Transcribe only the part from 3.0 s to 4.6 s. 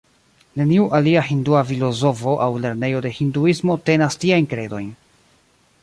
de hinduismo tenas tiajn